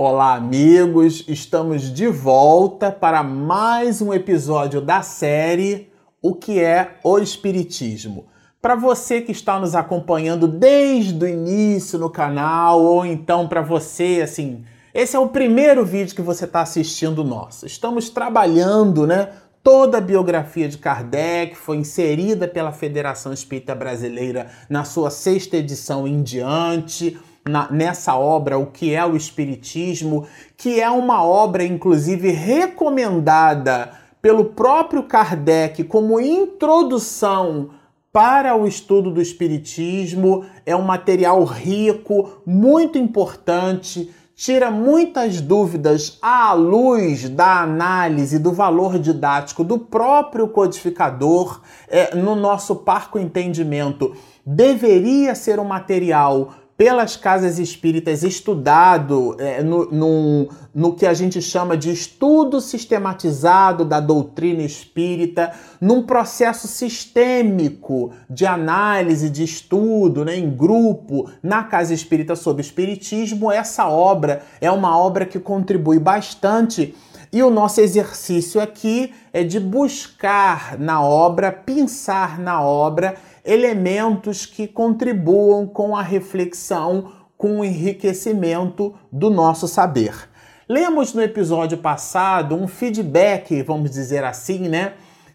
Olá, 0.00 0.36
amigos! 0.36 1.24
Estamos 1.26 1.92
de 1.92 2.06
volta 2.06 2.92
para 2.92 3.20
mais 3.24 4.00
um 4.00 4.14
episódio 4.14 4.80
da 4.80 5.02
série 5.02 5.90
O 6.22 6.36
que 6.36 6.60
é 6.60 6.98
o 7.02 7.18
Espiritismo. 7.18 8.26
Para 8.62 8.76
você 8.76 9.20
que 9.20 9.32
está 9.32 9.58
nos 9.58 9.74
acompanhando 9.74 10.46
desde 10.46 11.24
o 11.24 11.26
início 11.26 11.98
no 11.98 12.08
canal, 12.08 12.80
ou 12.80 13.04
então 13.04 13.48
para 13.48 13.60
você, 13.60 14.20
assim, 14.22 14.64
esse 14.94 15.16
é 15.16 15.18
o 15.18 15.30
primeiro 15.30 15.84
vídeo 15.84 16.14
que 16.14 16.22
você 16.22 16.44
está 16.44 16.60
assistindo 16.60 17.24
nosso. 17.24 17.66
Estamos 17.66 18.08
trabalhando, 18.08 19.04
né? 19.04 19.30
Toda 19.64 19.98
a 19.98 20.00
biografia 20.00 20.68
de 20.68 20.78
Kardec 20.78 21.56
foi 21.56 21.78
inserida 21.78 22.46
pela 22.46 22.70
Federação 22.70 23.32
Espírita 23.32 23.74
Brasileira 23.74 24.46
na 24.70 24.84
sua 24.84 25.10
sexta 25.10 25.56
edição 25.56 26.06
em 26.06 26.22
diante 26.22 27.18
na, 27.48 27.70
nessa 27.70 28.14
obra, 28.16 28.58
O 28.58 28.66
que 28.66 28.94
é 28.94 29.04
o 29.04 29.16
Espiritismo, 29.16 30.26
que 30.56 30.80
é 30.80 30.90
uma 30.90 31.24
obra, 31.24 31.64
inclusive, 31.64 32.30
recomendada 32.30 33.92
pelo 34.20 34.46
próprio 34.46 35.04
Kardec 35.04 35.84
como 35.84 36.20
introdução 36.20 37.70
para 38.12 38.56
o 38.56 38.66
estudo 38.66 39.10
do 39.10 39.22
Espiritismo. 39.22 40.44
É 40.66 40.74
um 40.74 40.82
material 40.82 41.42
rico, 41.44 42.42
muito 42.44 42.98
importante, 42.98 44.12
tira 44.34 44.70
muitas 44.70 45.40
dúvidas 45.40 46.18
à 46.22 46.52
luz 46.52 47.28
da 47.28 47.60
análise 47.60 48.38
do 48.38 48.52
valor 48.52 48.98
didático 48.98 49.64
do 49.64 49.78
próprio 49.78 50.48
codificador. 50.48 51.60
É, 51.88 52.14
no 52.14 52.36
nosso 52.36 52.76
parco 52.76 53.18
entendimento, 53.18 54.14
deveria 54.46 55.34
ser 55.34 55.58
um 55.58 55.64
material 55.64 56.54
pelas 56.78 57.16
casas 57.16 57.58
espíritas 57.58 58.22
estudado 58.22 59.34
é, 59.40 59.64
no, 59.64 59.90
no, 59.90 60.48
no 60.72 60.94
que 60.94 61.06
a 61.06 61.12
gente 61.12 61.42
chama 61.42 61.76
de 61.76 61.90
estudo 61.90 62.60
sistematizado 62.60 63.84
da 63.84 63.98
doutrina 63.98 64.62
espírita, 64.62 65.52
num 65.80 66.04
processo 66.04 66.68
sistêmico 66.68 68.12
de 68.30 68.46
análise, 68.46 69.28
de 69.28 69.42
estudo, 69.42 70.24
né, 70.24 70.36
em 70.36 70.48
grupo, 70.48 71.28
na 71.42 71.64
Casa 71.64 71.92
Espírita 71.92 72.36
sobre 72.36 72.62
Espiritismo, 72.62 73.50
essa 73.50 73.88
obra 73.88 74.42
é 74.60 74.70
uma 74.70 74.96
obra 74.96 75.26
que 75.26 75.40
contribui 75.40 75.98
bastante. 75.98 76.94
E 77.32 77.42
o 77.42 77.50
nosso 77.50 77.80
exercício 77.80 78.60
aqui 78.60 79.12
é 79.32 79.42
de 79.42 79.58
buscar 79.58 80.78
na 80.78 81.02
obra, 81.02 81.52
pensar 81.52 82.38
na 82.38 82.62
obra 82.62 83.16
elementos 83.48 84.44
que 84.44 84.68
contribuam 84.68 85.66
com 85.66 85.96
a 85.96 86.02
reflexão, 86.02 87.12
com 87.34 87.60
o 87.60 87.64
enriquecimento 87.64 88.94
do 89.10 89.30
nosso 89.30 89.66
saber. 89.66 90.28
Lemos 90.68 91.14
no 91.14 91.22
episódio 91.22 91.78
passado 91.78 92.54
um 92.54 92.68
feedback, 92.68 93.62
vamos 93.62 93.90
dizer 93.90 94.22
assim, 94.22 94.68
né? 94.68 94.92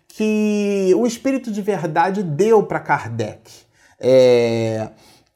Que 0.07 0.93
o 0.95 1.07
Espírito 1.07 1.51
de 1.51 1.59
Verdade 1.59 2.21
deu 2.21 2.61
para 2.61 2.79
Kardec. 2.79 3.51
É, 3.99 4.89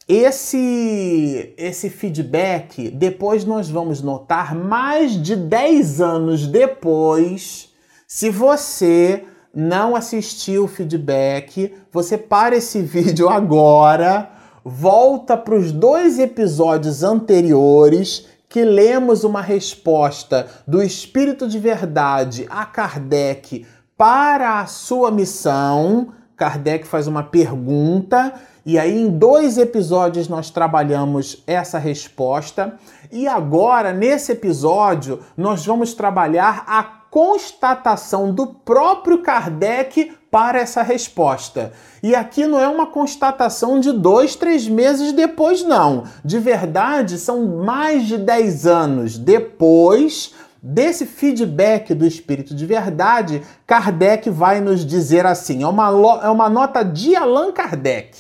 esse, 0.07 1.55
esse 1.57 1.89
feedback, 1.89 2.91
depois 2.91 3.43
nós 3.43 3.69
vamos 3.71 4.03
notar, 4.03 4.53
mais 4.53 5.19
de 5.19 5.35
10 5.35 5.99
anos 5.99 6.45
depois, 6.45 7.73
se 8.07 8.29
você 8.29 9.23
não 9.53 9.95
assistiu 9.95 10.65
o 10.65 10.67
feedback, 10.67 11.73
você 11.91 12.17
para 12.17 12.55
esse 12.55 12.81
vídeo 12.83 13.29
agora, 13.29 14.29
volta 14.63 15.37
para 15.37 15.55
os 15.55 15.71
dois 15.71 16.19
episódios 16.19 17.03
anteriores 17.03 18.27
que 18.49 18.63
lemos 18.63 19.23
uma 19.23 19.41
resposta 19.41 20.47
do 20.65 20.81
Espírito 20.81 21.47
de 21.47 21.59
Verdade 21.59 22.45
a 22.49 22.65
Kardec 22.65 23.65
para 23.97 24.59
a 24.59 24.65
sua 24.65 25.11
missão. 25.11 26.09
Kardec 26.35 26.85
faz 26.87 27.07
uma 27.07 27.23
pergunta 27.23 28.33
e 28.65 28.77
aí 28.77 29.01
em 29.01 29.09
dois 29.09 29.57
episódios 29.57 30.27
nós 30.27 30.49
trabalhamos 30.49 31.41
essa 31.47 31.79
resposta 31.79 32.77
e 33.11 33.27
agora 33.27 33.91
nesse 33.91 34.33
episódio 34.33 35.19
nós 35.35 35.65
vamos 35.65 35.93
trabalhar 35.93 36.63
a 36.67 36.83
constatação 37.17 38.31
do 38.31 38.45
próprio 38.45 39.23
Kardec 39.23 40.11
para 40.29 40.59
essa 40.59 40.83
resposta. 40.83 41.73
E 42.03 42.13
aqui 42.13 42.45
não 42.45 42.59
é 42.59 42.67
uma 42.67 42.85
constatação 42.85 43.79
de 43.79 43.91
dois, 43.91 44.35
três 44.35 44.67
meses 44.67 45.11
depois, 45.13 45.63
não. 45.63 46.03
De 46.23 46.37
verdade, 46.37 47.17
são 47.17 47.43
mais 47.47 48.05
de 48.05 48.19
dez 48.19 48.67
anos 48.67 49.17
depois 49.17 50.35
desse 50.61 51.07
feedback 51.07 51.95
do 51.95 52.05
espírito 52.05 52.53
de 52.53 52.67
verdade, 52.67 53.41
Kardec 53.65 54.29
vai 54.29 54.61
nos 54.61 54.85
dizer 54.85 55.25
assim: 55.25 55.63
é 55.63 55.67
uma, 55.67 55.87
é 56.23 56.29
uma 56.29 56.47
nota 56.47 56.83
de 56.83 57.15
Allan 57.15 57.51
Kardec. 57.51 58.15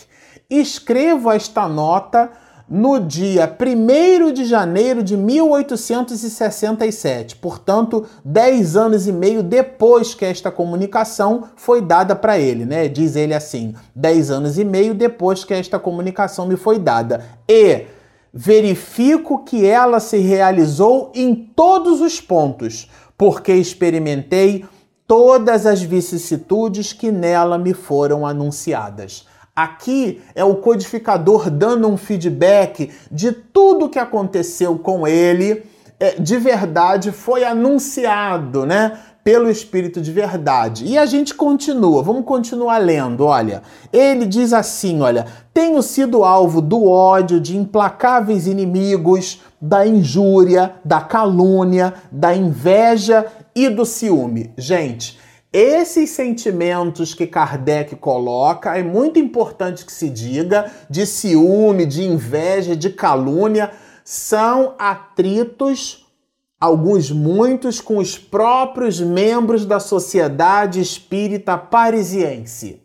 Escrevo 0.49 1.29
esta 1.29 1.67
nota 1.67 2.31
no 2.69 2.99
dia 2.99 3.49
1 3.49 4.33
de 4.33 4.43
janeiro 4.43 5.01
de 5.01 5.15
1867, 5.15 7.37
portanto, 7.37 8.05
10 8.25 8.75
anos 8.75 9.07
e 9.07 9.13
meio 9.13 9.41
depois 9.41 10.13
que 10.13 10.25
esta 10.25 10.51
comunicação 10.51 11.45
foi 11.55 11.81
dada 11.81 12.13
para 12.15 12.37
ele, 12.37 12.65
né? 12.65 12.89
Diz 12.89 13.15
ele 13.15 13.33
assim: 13.33 13.73
10 13.95 14.31
anos 14.31 14.59
e 14.59 14.65
meio 14.65 14.93
depois 14.93 15.45
que 15.45 15.53
esta 15.53 15.79
comunicação 15.79 16.45
me 16.45 16.57
foi 16.57 16.77
dada. 16.77 17.23
E 17.47 17.85
verifico 18.33 19.45
que 19.45 19.65
ela 19.65 20.01
se 20.01 20.17
realizou 20.17 21.13
em 21.15 21.33
todos 21.33 22.01
os 22.01 22.19
pontos, 22.19 22.89
porque 23.17 23.53
experimentei 23.53 24.65
todas 25.07 25.65
as 25.65 25.81
vicissitudes 25.81 26.91
que 26.91 27.13
nela 27.13 27.57
me 27.57 27.73
foram 27.73 28.27
anunciadas. 28.27 29.25
Aqui 29.57 30.21
é 30.35 30.43
o 30.43 30.57
codificador 30.57 31.49
dando 31.49 31.87
um 31.87 31.97
feedback 31.97 32.91
de 33.11 33.31
tudo 33.31 33.89
que 33.89 33.97
aconteceu 33.97 34.77
com 34.77 35.07
ele, 35.07 35.63
é, 35.99 36.11
de 36.11 36.37
verdade, 36.37 37.11
foi 37.11 37.43
anunciado, 37.43 38.67
né? 38.67 38.99
Pelo 39.23 39.49
Espírito 39.49 39.99
de 39.99 40.11
Verdade. 40.11 40.85
E 40.85 40.95
a 40.95 41.07
gente 41.07 41.33
continua, 41.33 42.03
vamos 42.03 42.23
continuar 42.23 42.77
lendo. 42.77 43.25
Olha, 43.25 43.63
ele 43.91 44.27
diz 44.27 44.53
assim: 44.53 45.01
olha, 45.01 45.25
tenho 45.51 45.81
sido 45.81 46.23
alvo 46.23 46.61
do 46.61 46.87
ódio 46.87 47.41
de 47.41 47.57
implacáveis 47.57 48.45
inimigos, 48.45 49.41
da 49.59 49.87
injúria, 49.87 50.75
da 50.85 51.01
calúnia, 51.01 51.95
da 52.11 52.35
inveja 52.35 53.25
e 53.55 53.67
do 53.69 53.85
ciúme. 53.85 54.53
Gente, 54.55 55.17
esses 55.51 56.09
sentimentos 56.09 57.13
que 57.13 57.25
Kardec 57.25 57.95
coloca, 57.95 58.77
é 58.77 58.83
muito 58.83 59.17
importante 59.17 59.85
que 59.85 59.91
se 59.91 60.09
diga, 60.09 60.71
de 60.89 61.05
ciúme, 61.05 61.85
de 61.85 62.03
inveja, 62.03 62.75
de 62.75 62.89
calúnia, 62.89 63.71
são 64.03 64.75
atritos, 64.77 66.05
alguns 66.59 67.11
muitos, 67.11 67.79
com 67.79 67.97
os 67.97 68.17
próprios 68.17 68.99
membros 68.99 69.65
da 69.65 69.79
sociedade 69.79 70.81
espírita 70.81 71.57
parisiense. 71.57 72.81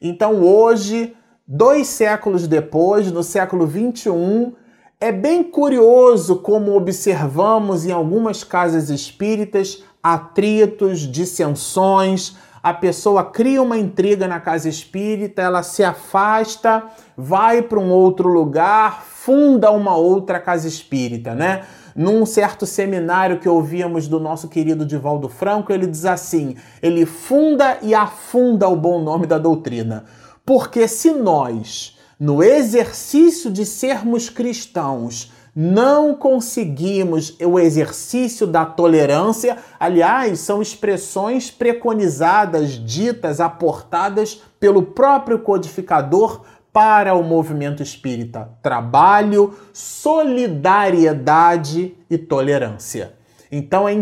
Então, 0.00 0.42
hoje, 0.42 1.14
dois 1.46 1.86
séculos 1.88 2.48
depois, 2.48 3.12
no 3.12 3.22
século 3.22 3.66
XXI, 3.66 4.52
é 4.98 5.10
bem 5.10 5.42
curioso 5.42 6.36
como 6.36 6.76
observamos 6.76 7.84
em 7.84 7.90
algumas 7.92 8.44
casas 8.44 8.88
espíritas 8.88 9.82
atritos, 10.02 11.00
dissensões, 11.00 12.36
a 12.62 12.72
pessoa 12.72 13.24
cria 13.24 13.60
uma 13.60 13.76
intriga 13.76 14.28
na 14.28 14.38
casa 14.38 14.68
espírita, 14.68 15.42
ela 15.42 15.64
se 15.64 15.82
afasta, 15.82 16.84
vai 17.16 17.60
para 17.60 17.80
um 17.80 17.90
outro 17.90 18.28
lugar, 18.28 19.02
funda 19.02 19.70
uma 19.72 19.96
outra 19.96 20.38
casa 20.38 20.68
espírita, 20.68 21.34
né? 21.34 21.64
Num 21.94 22.24
certo 22.24 22.64
seminário 22.64 23.40
que 23.40 23.48
ouvíamos 23.48 24.06
do 24.06 24.20
nosso 24.20 24.48
querido 24.48 24.86
Divaldo 24.86 25.28
Franco, 25.28 25.72
ele 25.72 25.88
diz 25.88 26.04
assim: 26.04 26.54
ele 26.80 27.04
funda 27.04 27.78
e 27.82 27.94
afunda 27.94 28.68
o 28.68 28.76
bom 28.76 29.02
nome 29.02 29.26
da 29.26 29.38
doutrina. 29.38 30.04
Porque 30.46 30.86
se 30.86 31.10
nós, 31.10 31.98
no 32.18 32.42
exercício 32.44 33.50
de 33.50 33.66
sermos 33.66 34.30
cristãos, 34.30 35.31
não 35.54 36.14
conseguimos 36.14 37.36
o 37.40 37.58
exercício 37.58 38.46
da 38.46 38.64
tolerância. 38.64 39.58
Aliás, 39.78 40.40
são 40.40 40.62
expressões 40.62 41.50
preconizadas, 41.50 42.70
ditas, 42.70 43.38
aportadas 43.38 44.40
pelo 44.58 44.82
próprio 44.82 45.40
codificador 45.40 46.40
para 46.72 47.14
o 47.14 47.22
movimento 47.22 47.82
espírita: 47.82 48.48
trabalho, 48.62 49.52
solidariedade 49.72 51.94
e 52.08 52.16
tolerância. 52.16 53.12
Então 53.54 53.86
é, 53.86 53.92
é 53.92 53.98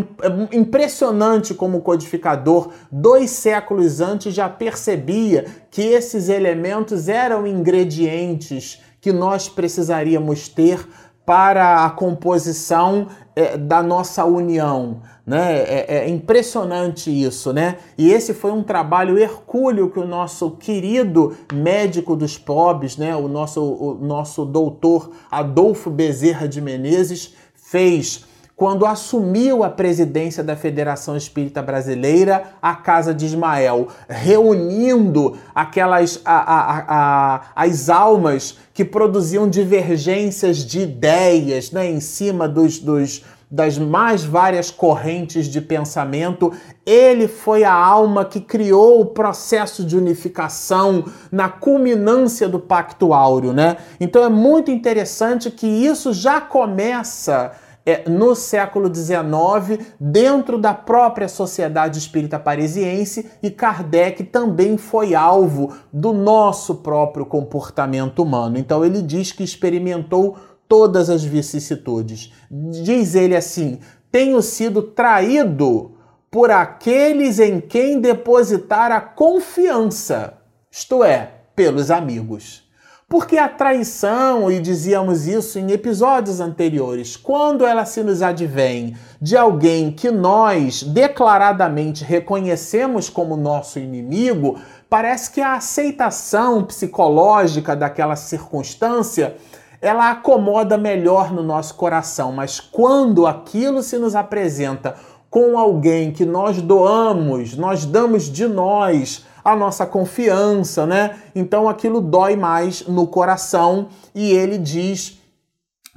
impressionante 0.53 1.53
como 1.53 1.79
o 1.79 1.81
codificador, 1.81 2.71
dois 2.89 3.31
séculos 3.31 3.99
antes, 3.99 4.33
já 4.33 4.47
percebia 4.47 5.45
que 5.69 5.81
esses 5.81 6.29
elementos 6.29 7.09
eram 7.09 7.45
ingredientes 7.45 8.79
que 9.01 9.11
nós 9.11 9.49
precisaríamos 9.49 10.47
ter 10.47 10.87
para 11.25 11.85
a 11.85 11.89
composição 11.89 13.07
é, 13.35 13.57
da 13.57 13.81
nossa 13.81 14.25
união. 14.25 15.01
Né? 15.25 15.59
É, 15.59 15.85
é, 15.87 16.09
impressionante 16.09 17.09
isso, 17.09 17.53
né? 17.53 17.77
E 17.97 18.11
esse 18.11 18.33
foi 18.33 18.51
um 18.51 18.63
trabalho 18.63 19.17
hercúleo 19.17 19.89
que 19.89 19.99
o 19.99 20.07
nosso 20.07 20.51
querido 20.51 21.37
médico 21.53 22.15
dos 22.15 22.37
pobres, 22.37 22.97
né? 22.97 23.15
o, 23.15 23.27
nosso, 23.27 23.61
o 23.61 23.93
nosso 24.01 24.43
doutor 24.45 25.11
Adolfo 25.29 25.89
Bezerra 25.89 26.47
de 26.47 26.59
Menezes, 26.59 27.35
fez 27.53 28.25
quando 28.61 28.85
assumiu 28.85 29.63
a 29.63 29.71
presidência 29.71 30.43
da 30.43 30.55
Federação 30.55 31.17
Espírita 31.17 31.63
Brasileira, 31.63 32.43
a 32.61 32.75
Casa 32.75 33.11
de 33.11 33.25
Ismael, 33.25 33.87
reunindo 34.07 35.35
aquelas 35.55 36.21
a, 36.23 36.35
a, 36.35 36.85
a, 36.87 37.41
as 37.55 37.89
almas 37.89 38.59
que 38.71 38.85
produziam 38.85 39.49
divergências 39.49 40.57
de 40.57 40.81
ideias 40.81 41.71
né, 41.71 41.89
em 41.89 41.99
cima 41.99 42.47
dos, 42.47 42.77
dos 42.77 43.23
das 43.49 43.79
mais 43.79 44.23
várias 44.23 44.69
correntes 44.69 45.47
de 45.47 45.59
pensamento, 45.59 46.53
ele 46.85 47.27
foi 47.27 47.63
a 47.63 47.73
alma 47.73 48.23
que 48.23 48.39
criou 48.39 49.01
o 49.01 49.07
processo 49.07 49.83
de 49.83 49.97
unificação 49.97 51.03
na 51.31 51.49
culminância 51.49 52.47
do 52.47 52.59
Pacto 52.59 53.11
Áureo, 53.11 53.51
né? 53.51 53.77
Então 53.99 54.23
é 54.23 54.29
muito 54.29 54.69
interessante 54.69 55.49
que 55.49 55.67
isso 55.67 56.13
já 56.13 56.39
começa 56.39 57.51
é, 57.85 58.07
no 58.09 58.35
século 58.35 58.93
XIX, 58.93 59.93
dentro 59.99 60.57
da 60.57 60.73
própria 60.73 61.27
Sociedade 61.27 61.97
Espírita 61.97 62.39
Parisiense, 62.39 63.29
e 63.41 63.49
Kardec 63.49 64.23
também 64.25 64.77
foi 64.77 65.15
alvo 65.15 65.73
do 65.91 66.13
nosso 66.13 66.75
próprio 66.75 67.25
comportamento 67.25 68.21
humano. 68.21 68.57
Então 68.57 68.85
ele 68.85 69.01
diz 69.01 69.31
que 69.31 69.43
experimentou 69.43 70.37
todas 70.67 71.09
as 71.09 71.23
vicissitudes. 71.23 72.31
Diz 72.49 73.15
ele 73.15 73.35
assim: 73.35 73.79
tenho 74.11 74.41
sido 74.41 74.81
traído 74.81 75.95
por 76.29 76.49
aqueles 76.49 77.39
em 77.39 77.59
quem 77.59 77.99
depositar 77.99 78.91
a 78.91 79.01
confiança, 79.01 80.37
isto 80.71 81.03
é, 81.03 81.29
pelos 81.55 81.91
amigos. 81.91 82.70
Porque 83.11 83.37
a 83.37 83.49
traição, 83.49 84.49
e 84.49 84.57
dizíamos 84.61 85.27
isso 85.27 85.59
em 85.59 85.69
episódios 85.73 86.39
anteriores, 86.39 87.17
quando 87.17 87.65
ela 87.65 87.83
se 87.83 88.01
nos 88.01 88.21
advém 88.21 88.95
de 89.21 89.35
alguém 89.35 89.91
que 89.91 90.09
nós 90.09 90.81
declaradamente 90.81 92.05
reconhecemos 92.05 93.09
como 93.09 93.35
nosso 93.35 93.79
inimigo, 93.79 94.57
parece 94.89 95.29
que 95.29 95.41
a 95.41 95.55
aceitação 95.55 96.63
psicológica 96.63 97.75
daquela 97.75 98.15
circunstância 98.15 99.35
ela 99.81 100.11
acomoda 100.11 100.77
melhor 100.77 101.33
no 101.33 101.43
nosso 101.43 101.75
coração, 101.75 102.31
mas 102.31 102.61
quando 102.61 103.27
aquilo 103.27 103.83
se 103.83 103.97
nos 103.97 104.15
apresenta 104.15 104.95
com 105.29 105.59
alguém 105.59 106.13
que 106.13 106.23
nós 106.23 106.61
doamos, 106.61 107.57
nós 107.57 107.85
damos 107.85 108.31
de 108.31 108.47
nós, 108.47 109.25
a 109.43 109.55
nossa 109.55 109.85
confiança, 109.85 110.85
né? 110.85 111.19
Então 111.35 111.67
aquilo 111.67 112.01
dói 112.01 112.35
mais 112.35 112.87
no 112.87 113.07
coração 113.07 113.87
e 114.13 114.31
ele 114.31 114.57
diz 114.57 115.19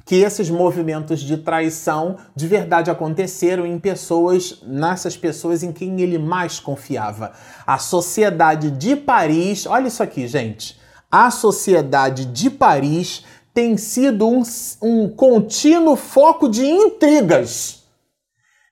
que 0.05 0.17
esses 0.17 0.51
movimentos 0.51 1.21
de 1.21 1.39
traição 1.39 2.17
de 2.37 2.47
verdade 2.47 2.91
aconteceram 2.91 3.65
em 3.65 3.79
pessoas, 3.79 4.61
nessas 4.67 5.17
pessoas 5.17 5.63
em 5.63 5.73
quem 5.73 6.01
ele 6.01 6.19
mais 6.19 6.61
confiava. 6.61 7.33
A 7.67 7.79
Sociedade 7.79 8.71
de 8.71 8.97
Paris, 8.97 9.67
olha 9.67 9.89
isso 9.89 10.03
aqui, 10.03 10.29
gente. 10.29 10.79
A 11.11 11.31
Sociedade 11.31 12.27
de 12.27 12.51
Paris 12.51 13.25
tem 13.55 13.77
sido 13.77 14.29
um, 14.29 14.43
um 14.83 15.09
contínuo 15.09 15.97
foco 15.97 16.49
de 16.49 16.67
intrigas 16.67 17.84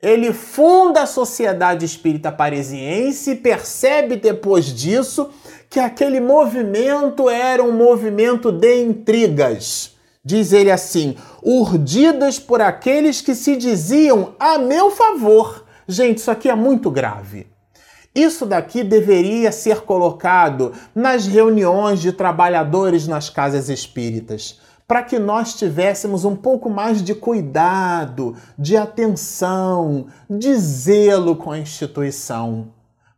ele 0.03 0.33
funda 0.33 1.03
a 1.03 1.07
Sociedade 1.07 1.85
Espírita 1.85 2.33
Parisiense 2.33 3.31
e 3.31 3.37
percebe 3.37 4.17
depois 4.17 4.67
disso 4.67 5.31
que 5.71 5.79
aquele 5.79 6.21
movimento 6.21 7.31
era 7.31 7.63
um 7.63 7.71
movimento 7.71 8.51
de 8.51 8.83
intrigas. 8.83 9.93
Diz 10.25 10.53
ele 10.53 10.73
assim: 10.73 11.17
urdidas 11.41 12.41
por 12.41 12.61
aqueles 12.61 13.21
que 13.21 13.35
se 13.35 13.57
diziam 13.57 14.35
a 14.41 14.59
meu 14.59 14.91
favor. 14.91 15.65
Gente, 15.87 16.19
isso 16.19 16.31
aqui 16.31 16.51
é 16.51 16.55
muito 16.55 16.91
grave. 16.91 17.47
Isso 18.15 18.45
daqui 18.45 18.83
deveria 18.83 19.51
ser 19.53 19.83
colocado 19.83 20.73
nas 20.95 21.27
reuniões 21.27 22.01
de 22.01 22.13
trabalhadores 22.13 23.07
nas 23.07 23.31
casas 23.31 23.69
espíritas 23.71 24.61
para 24.93 25.03
que 25.03 25.19
nós 25.19 25.55
tivéssemos 25.55 26.27
um 26.27 26.37
pouco 26.37 26.69
mais 26.69 27.03
de 27.03 27.15
cuidado, 27.15 28.37
de 28.59 28.77
atenção, 28.77 30.09
de 30.29 30.55
zelo 30.55 31.35
com 31.35 31.51
a 31.51 31.59
instituição. 31.59 32.75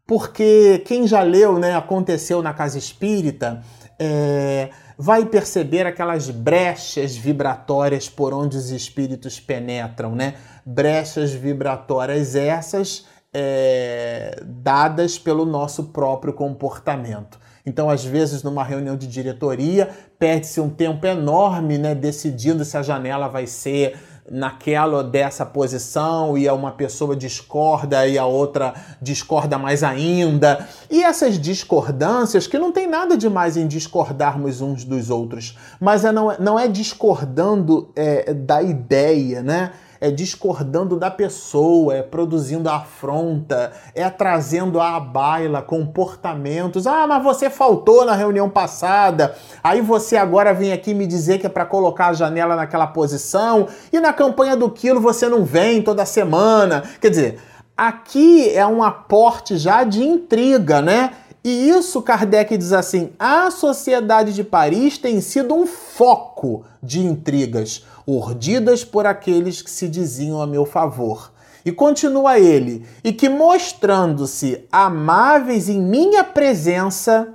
Porque 0.06 0.84
quem 0.86 1.04
já 1.04 1.20
leu, 1.22 1.58
né, 1.58 1.74
aconteceu 1.74 2.40
na 2.40 2.54
casa 2.54 2.78
espírita, 2.78 3.60
é, 3.98 4.70
vai 4.96 5.26
perceber 5.26 5.84
aquelas 5.84 6.30
brechas 6.30 7.16
vibratórias 7.16 8.08
por 8.08 8.32
onde 8.32 8.56
os 8.56 8.70
espíritos 8.70 9.40
penetram, 9.40 10.14
né? 10.14 10.34
Brechas 10.64 11.32
vibratórias 11.32 12.36
essas 12.36 13.04
é, 13.32 14.40
dadas 14.44 15.18
pelo 15.18 15.44
nosso 15.44 15.86
próprio 15.86 16.34
comportamento. 16.34 17.36
Então, 17.66 17.88
às 17.88 18.04
vezes, 18.04 18.42
numa 18.42 18.62
reunião 18.62 18.94
de 18.94 19.06
diretoria, 19.06 19.88
perde-se 20.18 20.60
um 20.60 20.68
tempo 20.68 21.06
enorme 21.06 21.78
né, 21.78 21.94
decidindo 21.94 22.62
se 22.62 22.76
a 22.76 22.82
janela 22.82 23.26
vai 23.26 23.46
ser 23.46 23.96
naquela 24.30 24.98
ou 24.98 25.04
dessa 25.04 25.44
posição 25.44 26.36
e 26.36 26.48
uma 26.48 26.72
pessoa 26.72 27.14
discorda 27.14 28.06
e 28.06 28.18
a 28.18 28.24
outra 28.24 28.74
discorda 29.00 29.58
mais 29.58 29.82
ainda. 29.82 30.66
E 30.90 31.02
essas 31.02 31.38
discordâncias, 31.38 32.46
que 32.46 32.58
não 32.58 32.72
tem 32.72 32.86
nada 32.86 33.16
de 33.16 33.28
mais 33.28 33.56
em 33.56 33.66
discordarmos 33.66 34.60
uns 34.60 34.84
dos 34.84 35.10
outros, 35.10 35.58
mas 35.80 36.04
é 36.04 36.12
não, 36.12 36.30
é, 36.30 36.36
não 36.38 36.58
é 36.58 36.68
discordando 36.68 37.90
é, 37.96 38.32
da 38.32 38.62
ideia, 38.62 39.42
né? 39.42 39.72
É 40.04 40.10
discordando 40.10 40.98
da 40.98 41.10
pessoa, 41.10 41.94
é 41.94 42.02
produzindo 42.02 42.68
afronta, 42.68 43.72
é 43.94 44.08
trazendo 44.10 44.78
à 44.78 45.00
baila 45.00 45.62
comportamentos. 45.62 46.86
Ah, 46.86 47.06
mas 47.06 47.24
você 47.24 47.48
faltou 47.48 48.04
na 48.04 48.14
reunião 48.14 48.50
passada, 48.50 49.34
aí 49.62 49.80
você 49.80 50.18
agora 50.18 50.52
vem 50.52 50.74
aqui 50.74 50.92
me 50.92 51.06
dizer 51.06 51.38
que 51.38 51.46
é 51.46 51.48
para 51.48 51.64
colocar 51.64 52.08
a 52.08 52.12
janela 52.12 52.54
naquela 52.54 52.86
posição, 52.86 53.66
e 53.90 53.98
na 53.98 54.12
campanha 54.12 54.54
do 54.54 54.68
quilo 54.68 55.00
você 55.00 55.26
não 55.26 55.42
vem 55.42 55.80
toda 55.80 56.04
semana. 56.04 56.82
Quer 57.00 57.08
dizer, 57.08 57.40
aqui 57.74 58.50
é 58.50 58.66
um 58.66 58.82
aporte 58.82 59.56
já 59.56 59.84
de 59.84 60.04
intriga, 60.04 60.82
né? 60.82 61.12
E 61.42 61.68
isso 61.68 62.00
Kardec 62.00 62.56
diz 62.56 62.72
assim: 62.72 63.12
a 63.18 63.50
sociedade 63.50 64.32
de 64.32 64.42
Paris 64.42 64.96
tem 64.96 65.20
sido 65.20 65.54
um 65.54 65.66
foco 65.66 66.64
de 66.82 67.00
intrigas, 67.00 67.84
urdidas 68.06 68.84
por 68.84 69.06
aqueles 69.06 69.62
que 69.62 69.70
se 69.70 69.88
diziam 69.88 70.40
a 70.40 70.46
meu 70.46 70.64
favor. 70.64 71.32
E 71.64 71.72
continua 71.72 72.38
ele: 72.38 72.86
e 73.02 73.12
que 73.12 73.28
mostrando-se 73.28 74.66
amáveis 74.70 75.68
em 75.68 75.80
minha 75.80 76.22
presença, 76.22 77.34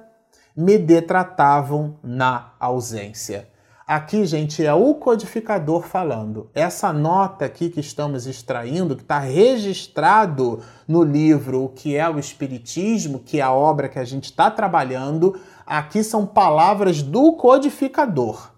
me 0.55 0.77
detratavam 0.77 1.97
na 2.03 2.51
ausência. 2.59 3.47
Aqui, 3.88 4.23
gente, 4.23 4.63
é 4.63 4.71
o 4.71 4.93
codificador 4.93 5.81
falando. 5.81 6.47
Essa 6.53 6.93
nota 6.93 7.45
aqui 7.45 7.69
que 7.69 7.79
estamos 7.79 8.27
extraindo, 8.27 8.95
que 8.95 9.01
está 9.01 9.17
registrado 9.17 10.59
no 10.88 11.01
livro 11.01 11.63
O 11.63 11.69
que 11.69 11.95
é 11.95 12.07
o 12.07 12.19
Espiritismo, 12.19 13.17
que 13.17 13.39
é 13.39 13.41
a 13.41 13.51
obra 13.51 13.89
que 13.89 13.97
a 13.97 14.03
gente 14.03 14.25
está 14.25 14.51
trabalhando, 14.51 15.39
aqui 15.65 16.03
são 16.03 16.23
palavras 16.23 17.01
do 17.01 17.33
codificador. 17.33 18.51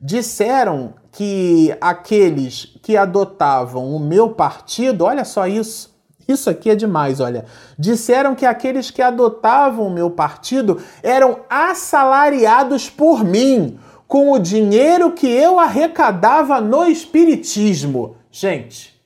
Disseram 0.00 0.94
que 1.10 1.76
aqueles 1.80 2.78
que 2.82 2.96
adotavam 2.96 3.94
o 3.94 3.98
meu 3.98 4.30
partido, 4.30 5.04
olha 5.04 5.24
só 5.24 5.46
isso, 5.46 5.98
isso 6.28 6.48
aqui 6.50 6.70
é 6.70 6.76
demais, 6.76 7.20
olha. 7.20 7.46
Disseram 7.78 8.34
que 8.34 8.46
aqueles 8.46 8.90
que 8.90 9.00
adotavam 9.02 9.86
o 9.86 9.90
meu 9.90 10.10
partido 10.10 10.80
eram 11.02 11.40
assalariados 11.48 12.88
por 12.90 13.24
mim 13.24 13.78
com 14.06 14.32
o 14.32 14.38
dinheiro 14.38 15.12
que 15.12 15.26
eu 15.26 15.58
arrecadava 15.58 16.60
no 16.60 16.84
Espiritismo. 16.84 18.16
Gente, 18.30 18.98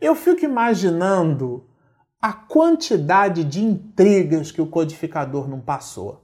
eu 0.00 0.14
fico 0.14 0.44
imaginando 0.44 1.64
a 2.20 2.32
quantidade 2.32 3.44
de 3.44 3.64
intrigas 3.64 4.52
que 4.52 4.60
o 4.60 4.66
codificador 4.66 5.48
não 5.48 5.60
passou. 5.60 6.22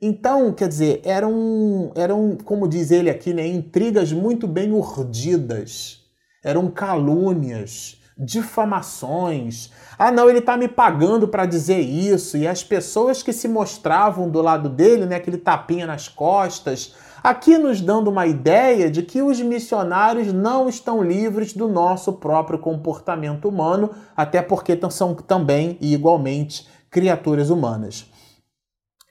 Então, 0.00 0.52
quer 0.52 0.68
dizer, 0.68 1.00
eram, 1.04 1.92
eram 1.94 2.36
como 2.44 2.68
diz 2.68 2.90
ele 2.90 3.10
aqui, 3.10 3.34
né, 3.34 3.46
intrigas 3.46 4.12
muito 4.12 4.46
bem 4.46 4.72
urdidas, 4.72 6.02
eram 6.44 6.70
calúnias, 6.70 8.00
difamações. 8.16 9.72
Ah, 9.98 10.12
não, 10.12 10.30
ele 10.30 10.38
está 10.38 10.56
me 10.56 10.68
pagando 10.68 11.26
para 11.26 11.46
dizer 11.46 11.80
isso. 11.80 12.36
E 12.36 12.46
as 12.46 12.62
pessoas 12.62 13.22
que 13.22 13.32
se 13.32 13.48
mostravam 13.48 14.30
do 14.30 14.40
lado 14.40 14.68
dele, 14.68 15.04
né, 15.04 15.16
aquele 15.16 15.38
tapinha 15.38 15.86
nas 15.86 16.08
costas, 16.08 16.94
Aqui 17.22 17.58
nos 17.58 17.80
dando 17.80 18.08
uma 18.08 18.26
ideia 18.26 18.88
de 18.88 19.02
que 19.02 19.20
os 19.20 19.40
missionários 19.40 20.32
não 20.32 20.68
estão 20.68 21.02
livres 21.02 21.52
do 21.52 21.68
nosso 21.68 22.12
próprio 22.12 22.60
comportamento 22.60 23.48
humano, 23.48 23.90
até 24.16 24.40
porque 24.40 24.78
são 24.90 25.14
também 25.14 25.76
e 25.80 25.92
igualmente 25.92 26.68
criaturas 26.88 27.50
humanas. 27.50 28.06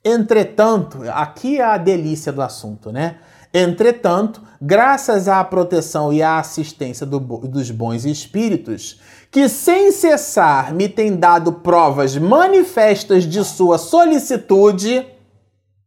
Entretanto, 0.07 0.99
aqui 1.11 1.57
é 1.57 1.63
a 1.63 1.77
delícia 1.77 2.31
do 2.31 2.41
assunto, 2.41 2.93
né? 2.93 3.17
Entretanto, 3.53 4.41
graças 4.61 5.27
à 5.27 5.43
proteção 5.43 6.13
e 6.13 6.23
à 6.23 6.39
assistência 6.39 7.05
do, 7.05 7.19
dos 7.19 7.71
bons 7.71 8.05
espíritos, 8.05 9.01
que 9.29 9.49
sem 9.49 9.91
cessar 9.91 10.73
me 10.73 10.87
têm 10.87 11.17
dado 11.17 11.51
provas 11.51 12.15
manifestas 12.15 13.25
de 13.25 13.43
sua 13.43 13.77
solicitude, 13.77 15.05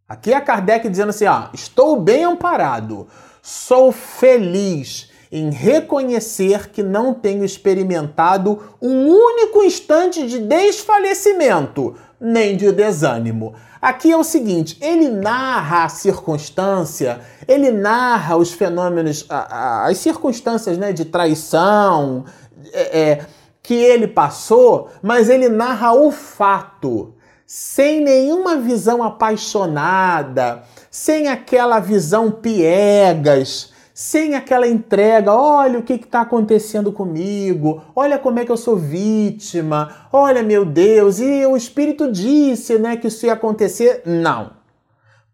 aqui 0.06 0.34
é 0.34 0.40
Kardec 0.40 0.86
dizendo 0.86 1.10
assim: 1.10 1.24
ó, 1.24 1.48
estou 1.54 1.98
bem 1.98 2.24
amparado, 2.24 3.08
sou 3.40 3.90
feliz 3.90 5.08
em 5.32 5.48
reconhecer 5.50 6.68
que 6.70 6.82
não 6.82 7.14
tenho 7.14 7.44
experimentado 7.44 8.60
um 8.82 9.08
único 9.08 9.62
instante 9.62 10.26
de 10.26 10.40
desfalecimento, 10.40 11.96
nem 12.20 12.56
de 12.56 12.70
desânimo. 12.70 13.54
Aqui 13.80 14.12
é 14.12 14.16
o 14.16 14.22
seguinte: 14.22 14.76
ele 14.80 15.08
narra 15.08 15.84
a 15.84 15.88
circunstância, 15.88 17.20
ele 17.48 17.70
narra 17.70 18.36
os 18.36 18.52
fenômenos, 18.52 19.24
as 19.28 19.96
circunstâncias 19.98 20.76
né, 20.76 20.92
de 20.92 21.06
traição 21.06 22.24
é, 22.72 23.00
é, 23.00 23.26
que 23.62 23.74
ele 23.74 24.06
passou, 24.06 24.90
mas 25.02 25.30
ele 25.30 25.48
narra 25.48 25.94
o 25.94 26.10
fato, 26.10 27.14
sem 27.46 28.02
nenhuma 28.02 28.56
visão 28.56 29.02
apaixonada, 29.02 30.62
sem 30.90 31.28
aquela 31.28 31.80
visão 31.80 32.30
piegas 32.30 33.69
sem 34.00 34.34
aquela 34.34 34.66
entrega, 34.66 35.30
olha 35.30 35.78
o 35.78 35.82
que 35.82 35.92
está 35.92 36.22
acontecendo 36.22 36.90
comigo, 36.90 37.84
olha 37.94 38.18
como 38.18 38.38
é 38.38 38.46
que 38.46 38.50
eu 38.50 38.56
sou 38.56 38.74
vítima, 38.74 40.08
olha 40.10 40.42
meu 40.42 40.64
Deus, 40.64 41.20
e 41.20 41.44
o 41.44 41.54
Espírito 41.54 42.10
disse 42.10 42.78
né, 42.78 42.96
que 42.96 43.08
isso 43.08 43.26
ia 43.26 43.34
acontecer. 43.34 44.00
Não. 44.06 44.52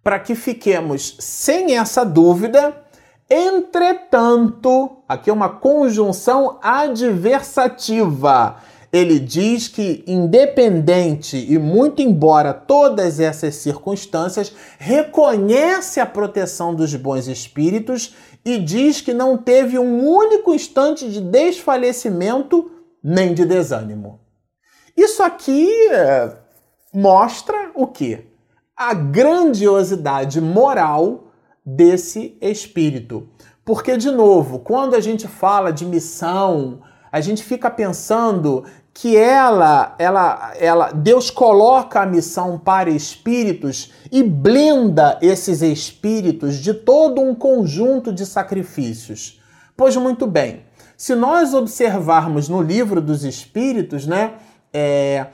Para 0.02 0.18
que 0.18 0.34
fiquemos 0.34 1.16
sem 1.20 1.76
essa 1.78 2.04
dúvida, 2.04 2.76
entretanto, 3.30 4.96
aqui 5.08 5.30
é 5.30 5.32
uma 5.32 5.48
conjunção 5.48 6.58
adversativa. 6.60 8.56
Ele 8.92 9.20
diz 9.20 9.68
que, 9.68 10.02
independente 10.06 11.36
e 11.36 11.58
muito 11.58 12.02
embora 12.02 12.52
todas 12.52 13.20
essas 13.20 13.54
circunstâncias, 13.56 14.52
reconhece 14.78 16.00
a 16.00 16.06
proteção 16.06 16.74
dos 16.74 16.94
bons 16.94 17.28
espíritos 17.28 18.14
e 18.46 18.58
diz 18.58 19.00
que 19.00 19.12
não 19.12 19.36
teve 19.36 19.76
um 19.76 20.08
único 20.08 20.54
instante 20.54 21.10
de 21.10 21.20
desfalecimento 21.20 22.70
nem 23.02 23.34
de 23.34 23.44
desânimo. 23.44 24.20
Isso 24.96 25.20
aqui 25.20 25.68
é, 25.90 26.32
mostra 26.94 27.72
o 27.74 27.88
que? 27.88 28.24
A 28.76 28.94
grandiosidade 28.94 30.40
moral 30.40 31.32
desse 31.64 32.38
espírito. 32.40 33.28
Porque, 33.64 33.96
de 33.96 34.12
novo, 34.12 34.60
quando 34.60 34.94
a 34.94 35.00
gente 35.00 35.26
fala 35.26 35.72
de 35.72 35.84
missão, 35.84 36.82
a 37.10 37.20
gente 37.20 37.42
fica 37.42 37.68
pensando 37.68 38.64
que 38.98 39.14
ela, 39.14 39.94
ela, 39.98 40.52
ela, 40.58 40.90
Deus 40.90 41.28
coloca 41.28 42.00
a 42.00 42.06
missão 42.06 42.58
para 42.58 42.88
espíritos 42.88 43.92
e 44.10 44.22
blinda 44.22 45.18
esses 45.20 45.60
espíritos 45.60 46.56
de 46.56 46.72
todo 46.72 47.20
um 47.20 47.34
conjunto 47.34 48.10
de 48.10 48.24
sacrifícios. 48.24 49.38
Pois 49.76 49.94
muito 49.96 50.26
bem, 50.26 50.62
se 50.96 51.14
nós 51.14 51.52
observarmos 51.52 52.48
no 52.48 52.62
livro 52.62 53.02
dos 53.02 53.22
Espíritos, 53.22 54.06
né, 54.06 54.36
é, 54.72 55.26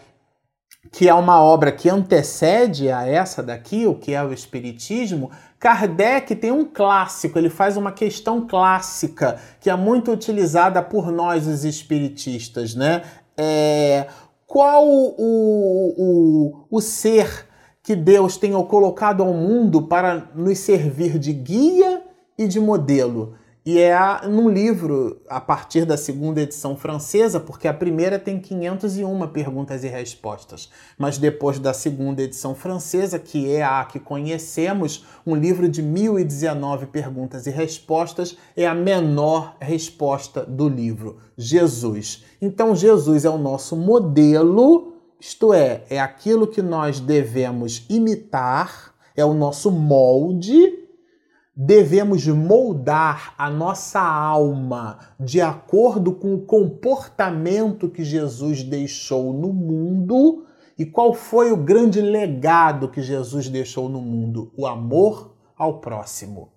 que 0.90 1.08
é 1.08 1.14
uma 1.14 1.40
obra 1.40 1.70
que 1.70 1.88
antecede 1.88 2.90
a 2.90 3.06
essa 3.06 3.44
daqui, 3.44 3.86
o 3.86 3.94
que 3.94 4.12
é 4.12 4.24
o 4.24 4.32
Espiritismo, 4.32 5.30
Kardec 5.60 6.34
tem 6.34 6.50
um 6.50 6.64
clássico, 6.64 7.38
ele 7.38 7.48
faz 7.48 7.76
uma 7.76 7.92
questão 7.92 8.44
clássica 8.44 9.38
que 9.60 9.70
é 9.70 9.76
muito 9.76 10.10
utilizada 10.10 10.82
por 10.82 11.12
nós, 11.12 11.46
os 11.46 11.64
espiritistas, 11.64 12.74
né? 12.74 13.02
É, 13.36 14.06
qual 14.46 14.86
o, 14.86 15.94
o, 15.96 16.66
o 16.70 16.80
ser 16.80 17.46
que 17.82 17.96
Deus 17.96 18.36
tenha 18.36 18.62
colocado 18.62 19.22
ao 19.22 19.32
mundo 19.32 19.82
para 19.82 20.30
nos 20.34 20.58
servir 20.58 21.18
de 21.18 21.32
guia 21.32 22.02
e 22.38 22.46
de 22.46 22.60
modelo. 22.60 23.34
E 23.64 23.78
é 23.78 23.96
num 24.26 24.48
livro, 24.48 25.20
a 25.28 25.40
partir 25.40 25.84
da 25.84 25.96
segunda 25.96 26.40
edição 26.40 26.74
francesa, 26.74 27.38
porque 27.38 27.68
a 27.68 27.72
primeira 27.72 28.18
tem 28.18 28.40
501 28.40 29.28
perguntas 29.28 29.84
e 29.84 29.88
respostas. 29.88 30.68
Mas 30.98 31.16
depois 31.16 31.60
da 31.60 31.72
segunda 31.72 32.22
edição 32.22 32.56
francesa, 32.56 33.20
que 33.20 33.48
é 33.54 33.62
a 33.62 33.84
que 33.84 34.00
conhecemos, 34.00 35.06
um 35.24 35.36
livro 35.36 35.68
de 35.68 35.80
1019 35.80 36.86
perguntas 36.86 37.46
e 37.46 37.50
respostas 37.50 38.36
é 38.56 38.66
a 38.66 38.74
menor 38.74 39.54
resposta 39.60 40.44
do 40.44 40.68
livro: 40.68 41.18
Jesus. 41.38 42.24
Então, 42.40 42.74
Jesus 42.74 43.24
é 43.24 43.30
o 43.30 43.38
nosso 43.38 43.76
modelo, 43.76 44.94
isto 45.20 45.54
é, 45.54 45.84
é 45.88 46.00
aquilo 46.00 46.48
que 46.48 46.60
nós 46.60 46.98
devemos 46.98 47.86
imitar, 47.88 48.92
é 49.14 49.24
o 49.24 49.32
nosso 49.32 49.70
molde 49.70 50.81
devemos 51.54 52.26
moldar 52.26 53.34
a 53.36 53.50
nossa 53.50 54.00
alma 54.00 54.98
de 55.20 55.40
acordo 55.40 56.12
com 56.14 56.34
o 56.34 56.40
comportamento 56.42 57.90
que 57.90 58.02
Jesus 58.02 58.62
deixou 58.62 59.32
no 59.32 59.52
mundo. 59.52 60.46
E 60.78 60.86
qual 60.86 61.12
foi 61.12 61.52
o 61.52 61.56
grande 61.56 62.00
legado 62.00 62.88
que 62.88 63.02
Jesus 63.02 63.48
deixou 63.48 63.88
no 63.88 64.00
mundo? 64.00 64.50
O 64.56 64.66
amor 64.66 65.36
ao 65.56 65.80
próximo. 65.80 66.50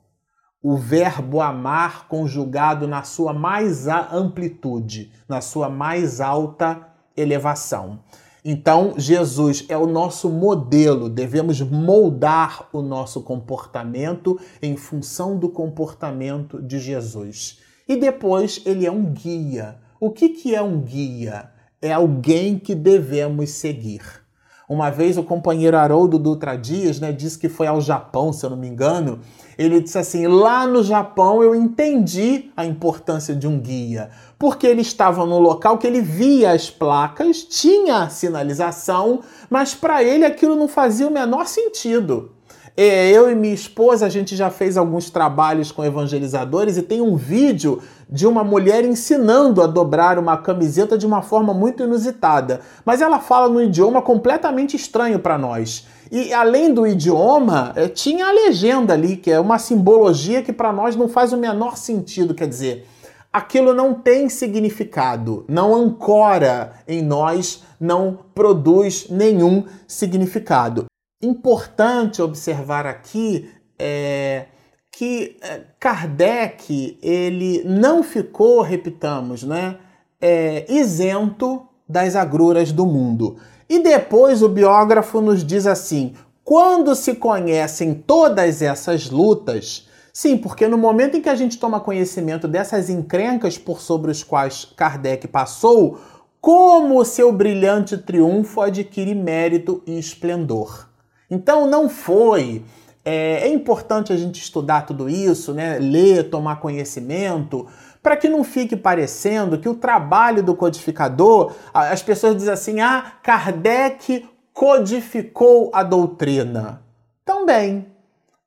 O 0.63 0.77
verbo 0.77 1.41
amar 1.41 2.07
conjugado 2.07 2.87
na 2.87 3.03
sua 3.03 3.33
mais 3.33 3.87
amplitude, 3.87 5.11
na 5.27 5.41
sua 5.41 5.69
mais 5.69 6.19
alta 6.19 6.87
elevação. 7.15 7.99
Então, 8.47 8.93
Jesus 8.95 9.65
é 9.67 9.75
o 9.75 9.87
nosso 9.87 10.29
modelo, 10.29 11.09
devemos 11.09 11.59
moldar 11.61 12.69
o 12.71 12.79
nosso 12.79 13.23
comportamento 13.23 14.39
em 14.61 14.77
função 14.77 15.35
do 15.35 15.49
comportamento 15.49 16.61
de 16.61 16.77
Jesus. 16.77 17.57
E 17.87 17.95
depois, 17.95 18.61
ele 18.63 18.85
é 18.85 18.91
um 18.91 19.11
guia. 19.11 19.79
O 19.99 20.11
que, 20.11 20.29
que 20.29 20.53
é 20.53 20.61
um 20.61 20.79
guia? 20.79 21.49
É 21.81 21.91
alguém 21.91 22.59
que 22.59 22.75
devemos 22.75 23.49
seguir. 23.49 24.25
Uma 24.67 24.89
vez 24.89 25.15
o 25.15 25.24
companheiro 25.24 25.77
Haroldo 25.77 26.17
Dutra 26.17 26.57
Dias 26.57 27.00
né, 27.00 27.12
disse 27.12 27.38
que 27.38 27.48
foi 27.48 27.67
ao 27.67 27.79
Japão, 27.79 28.34
se 28.34 28.43
eu 28.43 28.50
não 28.50 28.57
me 28.57 28.67
engano. 28.67 29.19
Ele 29.57 29.79
disse 29.79 29.98
assim: 29.98 30.25
lá 30.25 30.65
no 30.65 30.84
Japão 30.84 31.43
eu 31.43 31.53
entendi 31.53 32.51
a 32.57 32.65
importância 32.65 33.36
de 33.36 33.48
um 33.48 33.60
guia, 33.60 34.10
porque 34.39 34.65
ele 34.65 34.81
estava 34.81 35.25
no 35.25 35.39
local 35.39 35.77
que 35.77 35.86
ele 35.86 36.01
via 36.01 36.51
as 36.51 36.69
placas, 36.69 37.43
tinha 37.43 38.10
sinalização, 38.10 39.22
mas 39.50 39.75
para 39.75 40.03
ele 40.03 40.25
aquilo 40.25 40.55
não 40.55 40.67
fazia 40.67 41.07
o 41.07 41.12
menor 41.12 41.45
sentido. 41.45 42.31
É, 42.77 43.10
eu 43.10 43.32
e 43.32 43.36
minha 43.36 43.53
esposa, 43.53 44.05
a 44.05 44.10
gente 44.10 44.36
já 44.36 44.50
fez 44.50 44.75
alguns 44.75 45.10
trabalhos 45.10 45.72
com 45.72 45.86
evangelizadores 45.86 46.75
e 46.75 46.82
tem 46.82 47.00
um 47.00 47.15
vídeo 47.15 47.82
de 48.10 48.27
uma 48.27 48.44
mulher 48.44 48.84
ensinando 48.84 49.62
a 49.62 49.67
dobrar 49.67 50.20
uma 50.20 50.36
camiseta 50.36 50.98
de 50.98 51.05
uma 51.05 51.22
forma 51.22 51.53
muito 51.53 51.84
inusitada. 51.84 52.60
Mas 52.84 53.01
ela 53.01 53.20
fala 53.20 53.48
num 53.48 53.62
idioma 53.62 54.01
completamente 54.01 54.75
estranho 54.75 55.20
para 55.20 55.38
nós. 55.38 55.88
E 56.12 56.34
além 56.34 56.74
do 56.74 56.86
idioma, 56.86 57.72
é, 57.77 57.88
tinha 57.88 58.27
a 58.27 58.32
legenda 58.34 58.94
ali, 58.94 59.15
que 59.15 59.32
é 59.32 59.39
uma 59.39 59.58
simbologia 59.58 60.41
que 60.41 60.51
para 60.51 60.74
nós 60.74 60.98
não 60.98 61.08
faz 61.08 61.32
o 61.32 61.38
menor 61.38 61.77
sentido. 61.77 62.36
Quer 62.36 62.50
dizer, 62.50 62.86
aquilo 63.32 63.74
não 63.74 63.94
tem 63.94 64.27
significado, 64.27 65.46
não 65.48 65.74
ancora 65.74 66.74
em 66.86 67.01
nós, 67.01 67.63
não 67.79 68.20
produz 68.36 69.08
nenhum 69.10 69.63
significado. 69.88 70.86
Importante 71.25 72.22
observar 72.22 72.86
aqui 72.86 73.50
é 73.79 74.46
que 74.91 75.38
é, 75.41 75.62
Kardec 75.79 77.00
ele 77.01 77.63
não 77.65 78.03
ficou, 78.03 78.62
repitamos, 78.62 79.41
né, 79.41 79.77
é, 80.22 80.72
isento 80.72 81.65
das 81.89 82.15
agruras 82.15 82.72
do 82.72 82.86
mundo. 82.86 83.38
E 83.67 83.79
depois 83.79 84.44
o 84.44 84.50
biógrafo 84.50 85.20
nos 85.20 85.44
diz 85.44 85.65
assim: 85.65 86.13
quando 86.44 86.94
se 86.94 87.15
conhecem 87.15 87.96
todas 87.96 88.62
essas 88.62 89.10
lutas, 89.10 89.89
sim, 90.13 90.38
porque 90.38 90.67
no 90.67 90.77
momento 90.77 91.17
em 91.17 91.22
que 91.22 91.29
a 91.29 91.36
gente 91.36 91.58
toma 91.58 91.79
conhecimento 91.79 92.48
dessas 92.48 92.88
encrencas 92.88 93.58
por 93.58 93.82
sobre 93.82 94.12
os 94.12 94.24
quais 94.24 94.65
Kardec 94.77 95.27
passou, 95.27 96.00
como 96.39 97.03
seu 97.03 97.32
brilhante 97.32 97.98
triunfo 97.98 98.62
adquire 98.62 99.15
mérito 99.15 99.82
e 99.88 99.98
esplendor. 99.98 100.84
Então 101.29 101.67
não 101.67 101.89
foi 101.89 102.63
É, 103.08 103.48
é 103.48 103.50
importante 103.50 104.12
a 104.12 104.17
gente 104.17 104.41
estudar 104.41 104.82
tudo 104.88 105.08
isso, 105.08 105.53
né? 105.53 105.77
ler, 105.77 106.27
tomar 106.27 106.55
conhecimento, 106.55 107.67
para 108.01 108.17
que 108.17 108.27
não 108.27 108.44
fique 108.44 108.75
parecendo 108.75 109.60
que 109.60 109.70
o 109.70 109.75
trabalho 109.75 110.41
do 110.41 110.55
codificador, 110.55 111.53
as 111.72 112.01
pessoas 112.01 112.36
dizem 112.36 112.53
assim: 112.53 112.79
ah, 112.82 113.13
Kardec 113.22 114.27
codificou 114.51 115.70
a 115.72 115.84
doutrina. 115.84 116.82
Também. 117.24 117.88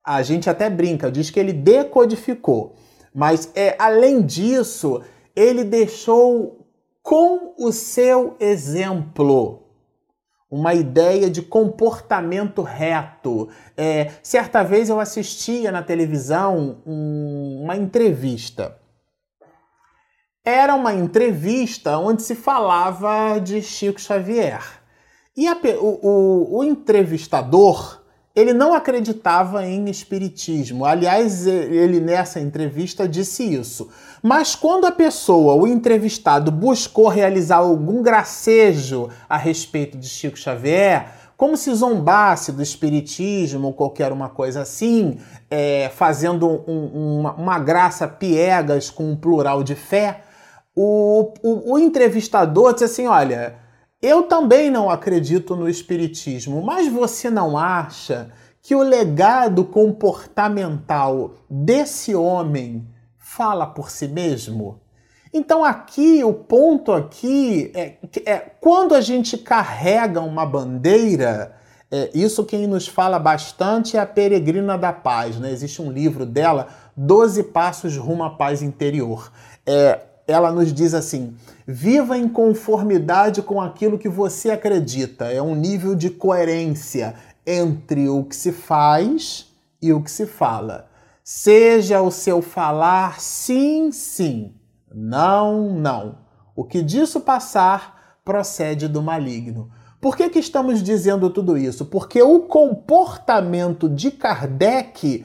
A 0.03 0.23
gente 0.23 0.49
até 0.49 0.71
brinca, 0.71 1.11
diz 1.11 1.31
que 1.31 1.39
ele 1.39 1.53
decodificou. 1.53 2.75
Mas 3.15 3.51
é, 3.55 3.77
além 3.79 4.23
disso, 4.23 5.03
ele 5.37 5.63
deixou 5.63 6.67
com 7.03 7.55
o 7.59 7.71
seu 7.73 8.35
exemplo 8.41 9.68
uma 10.51 10.75
ideia 10.75 11.31
de 11.31 11.43
comportamento 11.43 12.63
reto. 12.63 13.49
É, 13.77 14.11
certa 14.23 14.63
vez 14.63 14.89
eu 14.89 14.99
assistia 14.99 15.71
na 15.71 15.83
televisão 15.83 16.83
um, 16.87 17.63
uma 17.65 17.77
entrevista. 17.77 18.79
Era 20.45 20.75
uma 20.75 20.95
entrevista 20.95 21.99
onde 21.99 22.23
se 22.23 22.35
falava 22.35 23.39
de 23.39 23.61
Chico 23.61 24.01
Xavier. 24.01 24.63
E 25.37 25.47
a, 25.47 25.55
o, 25.81 26.07
o, 26.07 26.59
o 26.59 26.65
entrevistador 26.65 27.98
ele 28.39 28.53
não 28.53 28.73
acreditava 28.73 29.67
em 29.67 29.89
espiritismo. 29.91 30.85
Aliás, 30.85 31.47
ele 31.47 32.01
nessa 32.01 32.39
entrevista 32.39 33.09
disse 33.09 33.43
isso. 33.43 33.89
Mas 34.23 34.55
quando 34.55 34.87
a 34.87 34.93
pessoa, 34.93 35.55
o 35.55 35.67
entrevistado, 35.67 36.53
buscou 36.53 37.09
realizar 37.09 37.57
algum 37.57 38.03
gracejo 38.03 39.09
a 39.29 39.37
respeito 39.37 39.99
de 39.99 40.09
Chico 40.09 40.39
Xavier, 40.39 41.09
como 41.37 41.57
se 41.57 41.73
zombasse 41.75 42.53
do 42.53 42.63
espiritismo 42.63 43.69
ou 43.69 43.73
qualquer 43.73 44.13
uma 44.13 44.29
coisa 44.29 44.63
assim, 44.63 45.19
é, 45.51 45.91
fazendo 45.95 46.49
um, 46.67 47.19
uma, 47.21 47.33
uma, 47.35 47.59
graça 47.59 48.09
piegas 48.09 48.91
com 48.91 49.11
um 49.11 49.17
plural 49.17 49.63
de 49.63 49.75
fé, 49.75 50.23
o, 50.75 51.33
o, 51.43 51.75
o 51.75 51.79
entrevistador 51.79 52.73
disse 52.73 52.85
assim: 52.85 53.07
olha 53.07 53.55
eu 54.01 54.23
também 54.25 54.71
não 54.71 54.89
acredito 54.89 55.57
no 55.57 55.69
Espiritismo, 55.69 56.63
mas 56.63 56.87
você 56.89 57.29
não 57.29 57.59
acha 57.59 58.31
que 58.63 58.75
o 58.75 58.83
legado 58.83 59.65
comportamental 59.65 61.35
desse 61.51 62.15
homem 62.15 62.87
fala 63.19 63.67
por 63.67 63.91
si 63.91 64.07
mesmo? 64.07 64.81
Então 65.33 65.65
aqui 65.65 66.23
o 66.25 66.33
ponto 66.33 66.93
aqui 66.93 67.71
é, 67.75 67.97
é 68.25 68.39
quando 68.61 68.95
a 68.95 69.01
gente 69.01 69.37
carrega 69.37 70.21
uma 70.21 70.47
bandeira, 70.47 71.55
é, 71.91 72.11
isso 72.15 72.45
quem 72.45 72.67
nos 72.67 72.87
fala 72.87 73.19
bastante 73.19 73.97
é 73.97 74.01
a 74.01 74.07
Peregrina 74.07 74.77
da 74.79 74.93
Paz, 74.93 75.39
né? 75.39 75.51
Existe 75.51 75.83
um 75.83 75.91
livro 75.91 76.25
dela, 76.25 76.69
Doze 76.97 77.43
Passos 77.43 77.97
Rumo 77.97 78.25
à 78.25 78.31
Paz 78.31 78.63
Interior. 78.63 79.33
É, 79.67 80.01
ela 80.29 80.53
nos 80.53 80.73
diz 80.73 80.93
assim: 80.93 81.35
viva 81.67 82.17
em 82.17 82.29
conformidade 82.29 83.41
com 83.41 83.61
aquilo 83.61 83.99
que 83.99 84.09
você 84.09 84.51
acredita. 84.51 85.25
É 85.25 85.43
um 85.43 85.55
nível 85.55 85.95
de 85.95 86.11
coerência 86.11 87.15
entre 87.47 88.09
o 88.11 88.23
que 88.23 88.37
se 88.37 88.53
faz 88.53 89.51
e 89.81 89.93
o 89.93 90.03
que 90.03 90.11
se 90.11 90.27
fala. 90.27 90.87
Seja 91.25 92.03
o 92.03 92.11
seu 92.11 92.43
falar 92.43 93.21
sim, 93.21 93.91
sim, 93.91 94.55
não, 94.95 95.73
não. 95.73 96.19
O 96.55 96.65
que 96.65 96.83
disso 96.83 97.21
passar 97.21 98.19
procede 98.25 98.87
do 98.87 99.03
maligno. 99.03 99.71
Por 100.01 100.17
que, 100.17 100.29
que 100.29 100.39
estamos 100.39 100.83
dizendo 100.83 101.31
tudo 101.31 101.57
isso? 101.57 101.87
Porque 101.87 102.23
o 102.23 102.41
comportamento 102.41 103.89
de 103.89 104.11
Kardec 104.11 105.25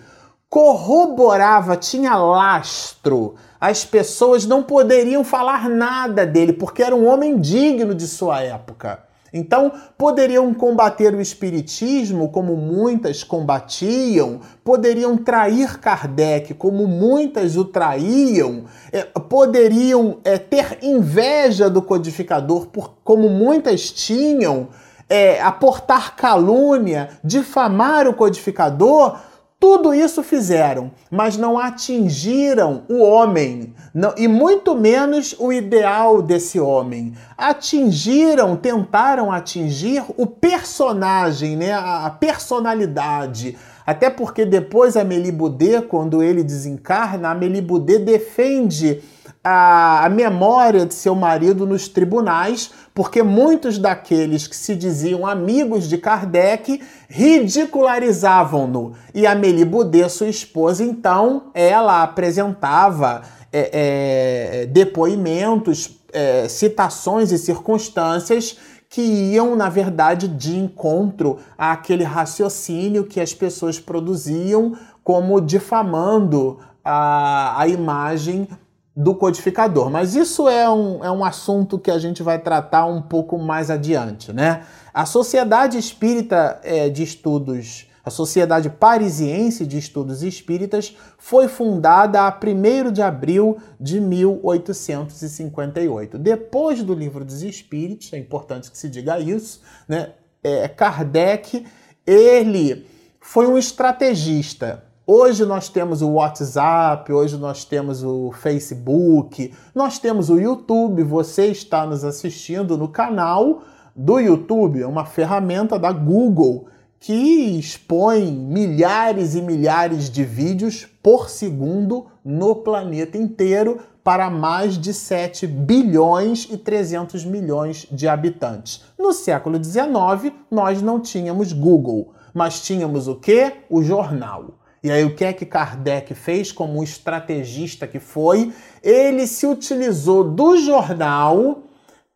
corroborava, 0.50 1.76
tinha 1.76 2.16
lastro. 2.16 3.36
As 3.64 3.86
pessoas 3.86 4.46
não 4.46 4.62
poderiam 4.62 5.24
falar 5.24 5.70
nada 5.70 6.26
dele, 6.26 6.52
porque 6.52 6.84
era 6.84 6.94
um 6.94 7.08
homem 7.08 7.40
digno 7.40 7.96
de 7.96 8.06
sua 8.10 8.42
época. 8.42 9.00
Então, 9.32 9.72
poderiam 9.98 10.54
combater 10.54 11.16
o 11.16 11.22
espiritismo 11.22 12.28
como 12.28 12.58
muitas 12.58 13.24
combatiam, 13.24 14.42
poderiam 14.66 15.16
trair 15.16 15.80
Kardec 15.80 16.54
como 16.56 16.86
muitas 16.88 17.56
o 17.56 17.64
traíam, 17.64 18.66
é, 18.92 19.04
poderiam 19.04 20.18
é, 20.26 20.38
ter 20.38 20.80
inveja 20.82 21.70
do 21.70 21.82
codificador 21.82 22.68
por, 22.68 22.96
como 23.02 23.30
muitas 23.30 23.90
tinham, 23.90 24.68
é, 25.08 25.42
aportar 25.42 26.18
calúnia, 26.18 27.12
difamar 27.24 28.10
o 28.10 28.14
codificador 28.14 29.18
tudo 29.64 29.94
isso 29.94 30.22
fizeram, 30.22 30.92
mas 31.10 31.38
não 31.38 31.58
atingiram 31.58 32.84
o 32.90 33.02
homem, 33.02 33.74
não, 33.94 34.14
e 34.18 34.28
muito 34.28 34.76
menos 34.76 35.34
o 35.40 35.54
ideal 35.54 36.22
desse 36.22 36.60
homem. 36.60 37.14
Atingiram, 37.38 38.58
tentaram 38.58 39.32
atingir 39.32 40.04
o 40.18 40.28
personagem, 40.28 41.56
né, 41.56 41.72
a 41.72 42.10
personalidade. 42.10 43.58
Até 43.86 44.10
porque 44.10 44.44
depois 44.44 44.98
a 44.98 45.04
Melibudê, 45.06 45.82
quando 45.82 46.22
ele 46.22 46.44
desencarna, 46.44 47.30
a 47.30 47.36
Melibudê 47.36 48.00
defende 48.00 49.02
a, 49.44 50.08
memória 50.10 50.86
de 50.86 50.94
seu 50.94 51.14
marido 51.14 51.66
nos 51.66 51.88
tribunais, 51.90 52.72
porque 52.94 53.22
muitos 53.22 53.78
daqueles 53.78 54.48
que 54.48 54.56
se 54.56 54.76
diziam 54.76 55.28
amigos 55.28 55.90
de 55.90 55.98
Kardec 55.98 56.82
ridicularizavam-no. 57.10 58.94
E 59.14 59.28
a 59.28 59.36
Melibudê, 59.36 60.08
sua 60.08 60.30
esposa, 60.30 60.84
então, 60.84 61.52
ela 61.54 62.04
apresentava 62.04 63.24
é, 63.52 64.62
é, 64.62 64.66
depoimentos, 64.68 66.00
é, 66.14 66.48
citações 66.48 67.32
e 67.32 67.38
circunstâncias 67.38 68.58
que 68.88 69.02
iam, 69.02 69.56
na 69.56 69.70
verdade, 69.70 70.28
de 70.28 70.56
encontro 70.56 71.40
àquele 71.58 72.04
raciocínio 72.04 73.06
que 73.06 73.20
as 73.20 73.34
pessoas 73.34 73.80
produziam, 73.80 74.78
como 75.04 75.42
difamando 75.42 76.60
a, 76.86 77.60
a 77.60 77.68
imagem 77.68 78.48
do 78.96 79.16
codificador. 79.16 79.90
Mas 79.90 80.14
isso 80.16 80.48
é 80.48 80.70
um, 80.70 81.04
é 81.04 81.12
um 81.12 81.26
assunto 81.26 81.80
que 81.80 81.90
a 81.90 81.98
gente 81.98 82.22
vai 82.22 82.38
tratar 82.40 82.86
um 82.86 83.02
pouco 83.02 83.40
mais 83.40 83.72
adiante, 83.72 84.32
né? 84.32 84.64
A 84.94 85.06
Sociedade 85.06 85.78
Espírita 85.78 86.60
é, 86.64 86.90
de 86.90 87.02
Estudos, 87.02 87.88
a 88.06 88.12
Sociedade 88.12 88.70
Parisiense 88.70 89.66
de 89.66 89.78
Estudos 89.78 90.22
Espíritas, 90.22 90.94
foi 91.18 91.48
fundada 91.48 92.22
a 92.22 92.30
1 92.30 92.92
de 92.92 93.02
abril 93.02 93.58
de 93.80 94.00
1858. 94.00 96.20
Depois 96.20 96.84
do 96.84 96.94
Livro 96.94 97.26
dos 97.26 97.42
Espíritos, 97.42 98.14
é 98.14 98.20
importante 98.20 98.70
que 98.70 98.78
se 98.78 98.90
diga 98.90 99.20
isso, 99.20 99.62
né? 99.88 100.12
É, 100.44 100.68
Kardec, 100.68 101.66
ele 102.06 102.86
foi 103.20 103.48
um 103.48 103.58
estrategista, 103.58 104.84
Hoje 105.06 105.44
nós 105.44 105.68
temos 105.68 106.02
o 106.02 106.12
WhatsApp, 106.12 107.12
hoje 107.12 107.36
nós 107.36 107.66
temos 107.66 108.06
o 108.06 108.32
Facebook, 108.32 109.54
nós 109.76 110.00
temos 110.00 110.30
o 110.30 110.40
YouTube. 110.40 111.04
Você 111.04 111.48
está 111.48 111.86
nos 111.86 112.06
assistindo 112.06 112.78
no 112.78 112.88
canal 112.88 113.64
do 113.94 114.18
YouTube, 114.18 114.82
é 114.82 114.88
uma 114.88 115.04
ferramenta 115.04 115.78
da 115.78 115.92
Google 115.92 116.68
que 117.02 117.60
expõe 117.60 118.32
milhares 118.32 119.36
e 119.36 119.42
milhares 119.42 120.10
de 120.10 120.24
vídeos 120.24 120.88
por 121.04 121.30
segundo 121.30 122.06
no 122.24 122.56
planeta 122.56 123.18
inteiro 123.18 123.80
para 124.06 124.30
mais 124.30 124.78
de 124.78 124.94
7 124.94 125.46
bilhões 125.46 126.48
e 126.50 126.58
300 126.58 127.26
milhões 127.26 127.86
de 127.92 128.08
habitantes. 128.08 128.86
No 128.98 129.12
século 129.12 129.62
XIX, 129.62 130.34
nós 130.50 130.82
não 130.82 130.98
tínhamos 130.98 131.52
Google, 131.52 132.14
mas 132.34 132.62
tínhamos 132.62 133.10
o 133.10 133.18
que? 133.18 133.52
O 133.70 133.84
jornal. 133.84 134.63
E 134.84 134.92
aí, 134.92 135.06
o 135.06 135.16
que 135.16 135.24
é 135.24 135.32
que 135.32 135.46
Kardec 135.46 136.14
fez 136.14 136.52
como 136.52 136.84
estrategista 136.84 137.88
que 137.88 138.00
foi? 138.00 138.52
Ele 138.84 139.26
se 139.26 139.48
utilizou 139.48 140.26
do 140.26 140.58
jornal 140.58 141.64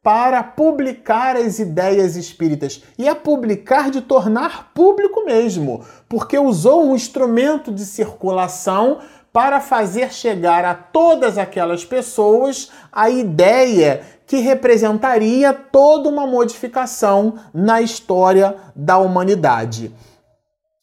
para 0.03 0.43
publicar 0.43 1.37
as 1.37 1.59
ideias 1.59 2.17
espíritas 2.17 2.83
e 2.97 3.07
a 3.07 3.15
publicar 3.15 3.89
de 3.89 4.01
tornar 4.01 4.73
público 4.73 5.23
mesmo, 5.23 5.85
porque 6.09 6.37
usou 6.37 6.85
um 6.85 6.95
instrumento 6.95 7.71
de 7.71 7.85
circulação 7.85 8.99
para 9.31 9.61
fazer 9.61 10.11
chegar 10.11 10.65
a 10.65 10.73
todas 10.73 11.37
aquelas 11.37 11.85
pessoas 11.85 12.71
a 12.91 13.09
ideia 13.09 14.01
que 14.25 14.39
representaria 14.39 15.53
toda 15.53 16.09
uma 16.09 16.27
modificação 16.27 17.35
na 17.53 17.81
história 17.81 18.55
da 18.75 18.97
humanidade. 18.97 19.93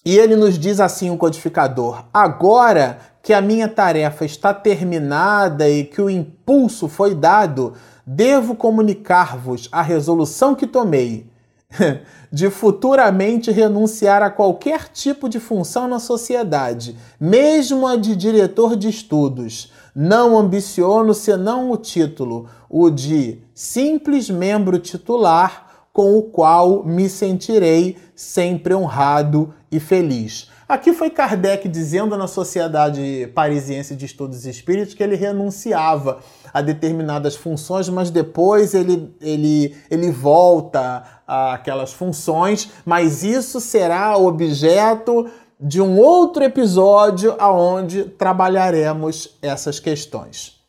E 0.05 0.19
ele 0.19 0.37
nos 0.37 0.59
diz 0.59 0.81
assim 0.81 1.11
o 1.11 1.17
codificador: 1.17 2.05
agora 2.13 2.99
que 3.23 3.33
a 3.33 3.41
minha 3.41 3.69
tarefa 3.69 4.25
está 4.25 4.53
terminada 4.53 5.69
e 5.69 5.85
que 5.85 6.03
o 6.03 6.11
impulso 6.11 6.89
foi 6.89 7.15
dado, 7.15 7.73
devo 8.07 8.55
comunicar-vos 8.55 9.69
a 9.73 9.81
resolução 9.81 10.55
que 10.55 10.67
tomei. 10.67 11.33
de 12.31 12.51
futuramente 12.51 13.51
renunciar 13.51 14.23
a 14.23 14.31
qualquer 14.31 14.89
tipo 14.89 15.29
de 15.29 15.39
função 15.41 15.89
na 15.89 15.99
sociedade, 15.99 16.97
mesmo 17.19 17.87
a 17.87 17.97
de 17.97 18.15
diretor 18.17 18.77
de 18.77 18.89
estudos. 18.89 19.73
Não 19.95 20.37
ambiciono 20.37 21.15
senão 21.15 21.71
o 21.71 21.77
título, 21.77 22.49
o 22.69 22.91
de 22.91 23.41
simples 23.55 24.29
membro 24.29 24.79
titular, 24.79 25.65
com 25.93 26.19
o 26.19 26.23
qual 26.23 26.83
me 26.85 27.09
sentirei 27.09 27.97
sempre 28.17 28.75
honrado 28.75 29.55
e 29.75 29.81
feliz. 29.81 30.49
Aqui 30.69 30.93
foi 30.93 31.11
Kardec 31.11 31.69
dizendo 31.69 32.17
na 32.17 32.27
Sociedade 32.27 33.31
Parisiense 33.35 33.95
de 33.97 34.07
Estudos 34.07 34.47
Espíritos 34.47 34.95
que 34.95 35.03
ele 35.03 35.17
renunciava 35.17 36.21
a 36.53 36.63
determinadas 36.63 37.35
funções, 37.35 37.89
mas 37.89 38.09
depois 38.09 38.73
ele, 38.73 39.15
ele, 39.21 39.77
ele 39.91 40.11
volta 40.11 41.03
àquelas 41.27 41.93
funções, 41.93 42.71
mas 42.87 43.23
isso 43.25 43.61
será 43.61 44.17
objeto 44.17 45.29
de 45.61 45.83
um 45.83 45.99
outro 45.99 46.45
episódio 46.45 47.35
aonde 47.39 48.05
trabalharemos 48.05 49.37
essas 49.43 49.81
questões. 49.81 50.64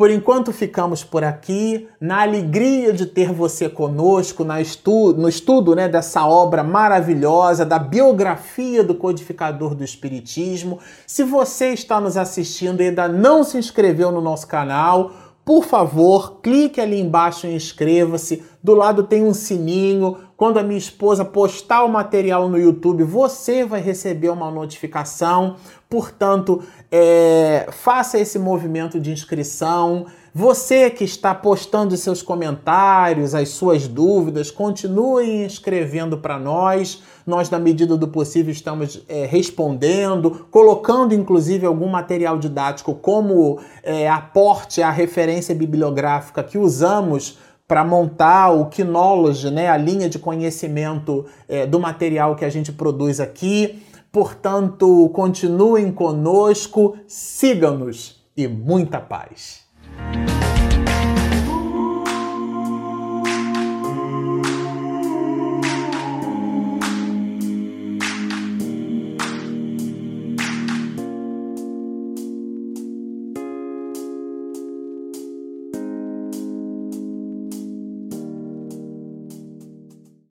Por 0.00 0.10
enquanto 0.10 0.50
ficamos 0.50 1.04
por 1.04 1.22
aqui, 1.22 1.86
na 2.00 2.22
alegria 2.22 2.90
de 2.90 3.04
ter 3.04 3.30
você 3.34 3.68
conosco 3.68 4.42
na 4.44 4.58
estu 4.58 5.12
no 5.12 5.28
estudo 5.28 5.76
né, 5.76 5.90
dessa 5.90 6.26
obra 6.26 6.64
maravilhosa, 6.64 7.66
da 7.66 7.78
biografia 7.78 8.82
do 8.82 8.94
codificador 8.94 9.74
do 9.74 9.84
Espiritismo. 9.84 10.78
Se 11.06 11.22
você 11.22 11.74
está 11.74 12.00
nos 12.00 12.16
assistindo 12.16 12.80
e 12.80 12.88
ainda 12.88 13.08
não 13.08 13.44
se 13.44 13.58
inscreveu 13.58 14.10
no 14.10 14.22
nosso 14.22 14.46
canal, 14.46 15.12
por 15.44 15.64
favor, 15.64 16.40
clique 16.40 16.80
ali 16.80 16.98
embaixo 16.98 17.46
e 17.46 17.54
inscreva-se. 17.54 18.42
Do 18.62 18.74
lado 18.74 19.02
tem 19.02 19.24
um 19.24 19.34
sininho. 19.34 20.16
Quando 20.36 20.58
a 20.58 20.62
minha 20.62 20.78
esposa 20.78 21.24
postar 21.24 21.84
o 21.84 21.88
material 21.88 22.48
no 22.48 22.58
YouTube, 22.58 23.04
você 23.04 23.64
vai 23.64 23.80
receber 23.80 24.30
uma 24.30 24.50
notificação. 24.50 25.56
Portanto, 25.90 26.62
é, 26.88 27.66
faça 27.72 28.16
esse 28.16 28.38
movimento 28.38 29.00
de 29.00 29.10
inscrição. 29.10 30.06
Você 30.32 30.88
que 30.88 31.02
está 31.02 31.34
postando 31.34 31.96
seus 31.96 32.22
comentários, 32.22 33.34
as 33.34 33.48
suas 33.48 33.88
dúvidas, 33.88 34.52
continue 34.52 35.44
escrevendo 35.44 36.16
para 36.16 36.38
nós. 36.38 37.02
Nós, 37.26 37.50
na 37.50 37.58
medida 37.58 37.96
do 37.96 38.06
possível, 38.06 38.52
estamos 38.52 39.02
é, 39.08 39.26
respondendo, 39.26 40.46
colocando 40.52 41.12
inclusive 41.12 41.66
algum 41.66 41.88
material 41.88 42.38
didático 42.38 42.94
como 42.94 43.58
é, 43.82 44.08
aporte 44.08 44.80
à 44.80 44.92
referência 44.92 45.56
bibliográfica 45.56 46.44
que 46.44 46.56
usamos 46.56 47.36
para 47.66 47.84
montar 47.84 48.50
o 48.50 48.70
Knowledge, 48.84 49.50
né, 49.50 49.68
a 49.68 49.76
linha 49.76 50.08
de 50.08 50.20
conhecimento 50.20 51.26
é, 51.48 51.66
do 51.66 51.80
material 51.80 52.36
que 52.36 52.44
a 52.44 52.48
gente 52.48 52.70
produz 52.70 53.18
aqui. 53.18 53.82
Portanto, 54.12 55.08
continuem 55.10 55.92
conosco, 55.92 56.96
sigam-nos 57.06 58.24
e 58.36 58.48
muita 58.48 59.00
paz. 59.00 59.68